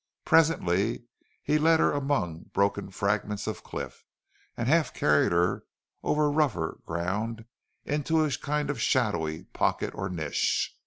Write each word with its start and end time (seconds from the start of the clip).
Presently 0.25 1.03
he 1.43 1.59
led 1.59 1.79
her 1.79 1.91
among 1.91 2.45
broken 2.53 2.89
fragments 2.89 3.45
of 3.45 3.61
cliff, 3.63 4.03
and 4.57 4.67
half 4.67 4.95
carried 4.95 5.31
her 5.31 5.65
over 6.01 6.31
rougher 6.31 6.79
ground, 6.87 7.45
into 7.85 8.25
a 8.25 8.31
kind 8.31 8.71
of 8.71 8.81
shadowy 8.81 9.43
pocket 9.43 9.93
or 9.93 10.09
niche. 10.09 10.75